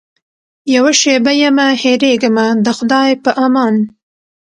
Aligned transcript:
یوه 0.75 0.91
شېبه 1.01 1.31
یمه 1.41 1.67
هېرېږمه 1.81 2.47
د 2.65 2.67
خدای 2.77 3.11
په 3.23 3.31
امان. 3.45 3.75